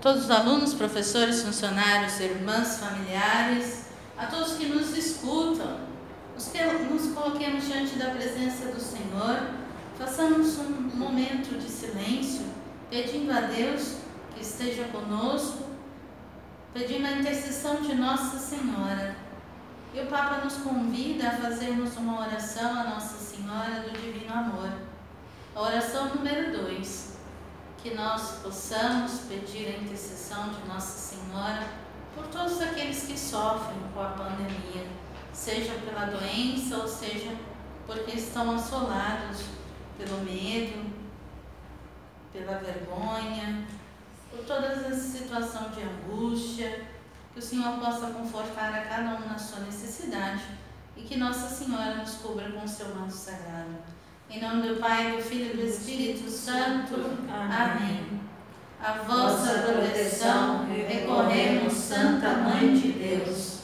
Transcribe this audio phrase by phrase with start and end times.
[0.00, 3.84] todos os alunos, professores, funcionários, irmãs, familiares,
[4.16, 5.90] a todos que nos escutam.
[6.34, 9.40] Nos, coloquemos diante da presença do Senhor,
[9.98, 12.46] façamos um momento de silêncio,
[12.88, 13.96] pedindo a Deus
[14.34, 15.64] que esteja conosco,
[16.72, 19.16] pedindo a intercessão de Nossa Senhora.
[19.92, 24.70] E o Papa nos convida a fazermos uma oração a Nossa Senhora do Divino Amor.
[25.54, 27.09] A oração número 2
[27.82, 31.66] que nós possamos pedir a intercessão de Nossa Senhora
[32.14, 34.86] por todos aqueles que sofrem com a pandemia,
[35.32, 37.34] seja pela doença ou seja
[37.86, 39.44] porque estão assolados
[39.96, 40.90] pelo medo,
[42.32, 43.66] pela vergonha,
[44.30, 46.86] por toda essa situação de angústia,
[47.32, 50.44] que o Senhor possa confortar a cada um na sua necessidade
[50.96, 53.76] e que Nossa Senhora nos cubra com o seu manto sagrado.
[54.32, 56.94] Em nome do Pai, do Filho e do Espírito Santo.
[57.28, 58.20] Amém.
[58.80, 63.62] A vossa proteção recorremos, Santa Mãe de Deus.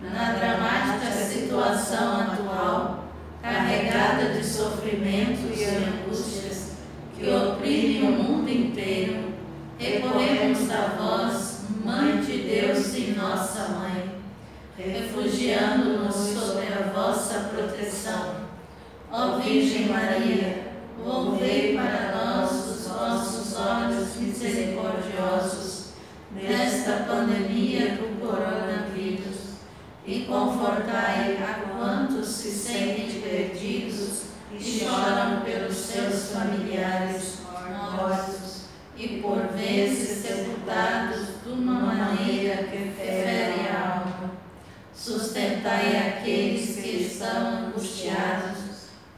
[0.00, 3.04] Na dramática situação atual,
[3.40, 6.72] carregada de sofrimento e angústias
[7.16, 9.32] que oprimem o mundo inteiro,
[9.78, 14.10] recorremos a vós, Mãe de Deus e nossa Mãe,
[14.76, 18.50] refugiando-nos sob a vossa proteção
[19.12, 20.68] Ó Virgem Maria,
[21.04, 25.86] volvei para nós os vossos olhos misericordiosos
[26.32, 29.54] nesta pandemia do coronavírus
[30.06, 37.38] e confortai a quantos se sentem perdidos e choram pelos seus familiares
[37.96, 38.66] mortos
[38.96, 44.30] e por vezes sepultados de uma maneira que fere a alma.
[44.94, 48.59] Sustentai aqueles que estão angustiados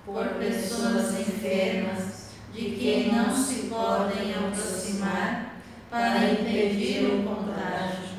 [0.05, 5.57] por pessoas enfermas, de quem não se podem aproximar
[5.91, 8.13] para impedir o contágio.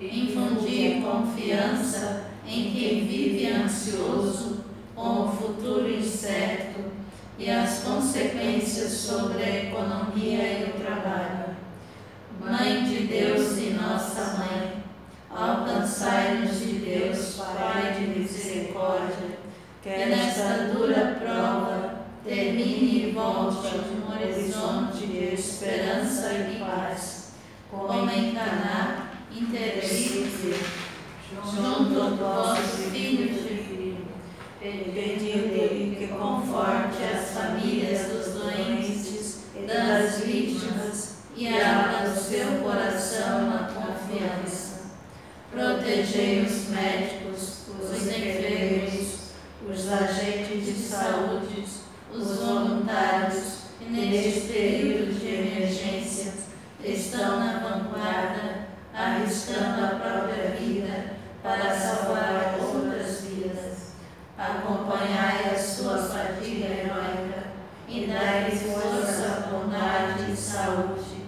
[0.00, 6.80] Infundir confiança em quem vive ansioso com o futuro incerto
[7.38, 11.56] e as consequências sobre a economia e o trabalho.
[12.40, 14.82] Mãe de Deus e nossa mãe,
[15.30, 17.79] alcançai-nos de Deus, misericórdia
[19.82, 27.32] que nesta dura prova termine e volte a um horizonte de esperança e paz,
[27.70, 30.54] como em Caná, intercede
[31.32, 34.06] junto ao vosso Filho divino,
[34.60, 43.48] pedindo-lhe que conforte as famílias dos doentes e das vítimas e abra o seu coração
[43.48, 44.90] na confiança.
[45.50, 49.20] Protegei os médicos, os enfermeiros,
[49.68, 49.88] os
[50.40, 51.64] agentes de saúde,
[52.12, 56.32] os voluntários que neste período de emergência
[56.82, 63.90] estão na vanguarda, arriscando a própria vida para salvar outras vidas.
[64.38, 67.50] Acompanhai a sua fadiga heróica
[67.86, 71.20] e dai-lhes força, bondade e saúde.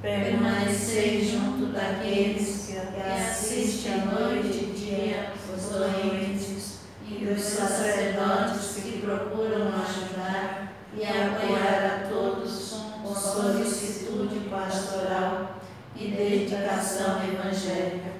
[0.00, 6.74] Permanecei junto daqueles que assistem a noite e dia os doentes
[7.06, 12.70] e dos sacerdotes que procuram ajudar e apoiar a todos
[13.02, 13.14] com
[13.44, 15.60] solicitude pastoral
[15.94, 18.14] e dedicação evangélica.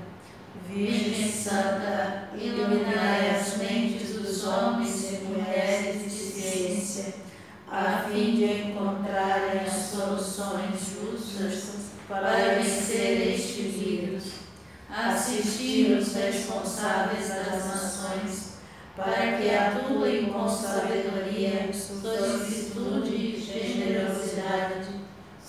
[0.69, 7.15] Virgem Santa, iluminai as mentes dos homens e mulheres de ciência,
[7.71, 11.75] a fim de encontrarem as soluções justas
[12.07, 14.25] para vencer este vírus.
[14.91, 18.55] Assistir os responsáveis das nações
[18.97, 24.94] para que atuem com sabedoria, solicitude e generosidade,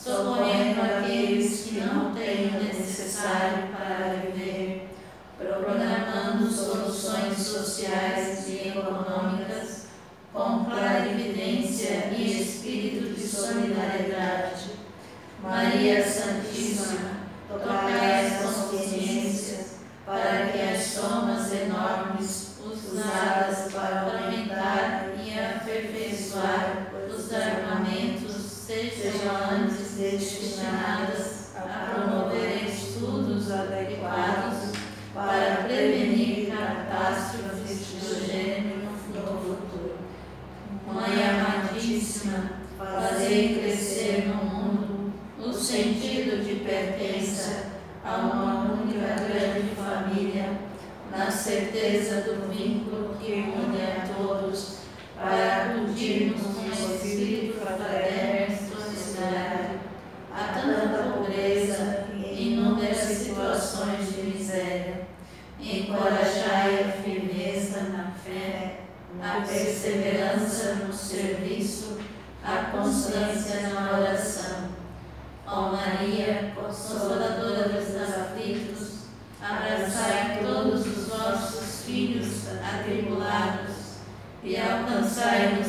[0.05, 4.87] socorrendo aqueles que não têm o necessário para viver,
[5.35, 9.87] programando soluções sociais e econômicas
[10.31, 14.75] com clarividência e espírito de solidariedade.
[15.41, 26.91] Maria Santíssima, tocai as consciências para que as somas enormes usadas para aumentar e aperfeiçoar
[27.09, 29.54] os armamentos sejam
[29.95, 34.71] destinadas a promover estudos adequados
[35.13, 39.95] para prevenir catástrofes do gênero no futuro.
[40.85, 47.71] Mãe amadíssima, fazei crescer no mundo o sentido de pertença
[48.03, 50.59] a uma única grande família
[51.09, 54.79] na certeza do vínculo que une a todos,
[55.15, 59.74] para acudirmos no espírito fraterno e a
[60.65, 65.07] tanta pobreza, inúmeras situações de miséria.
[65.59, 68.81] Encorajai a firmeza na fé,
[69.21, 71.99] a perseverança no serviço,
[72.43, 74.69] a constância na oração.
[75.47, 79.05] Ó Maria, consoladora dos aflitos,
[79.41, 83.75] abraçai todos os vossos filhos atribulados
[84.43, 85.64] e alcançai-os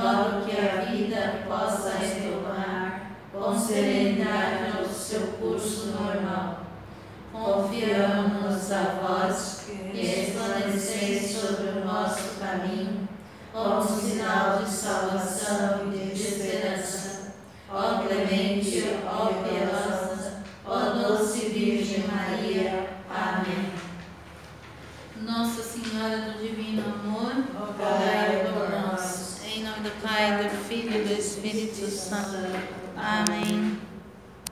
[0.00, 6.60] modo que a vida possa retomar com serenidade o seu curso normal.
[7.32, 11.65] Confiamos a vós que resplandeceis sobre
[31.90, 32.36] Santo.
[32.96, 33.75] Amém.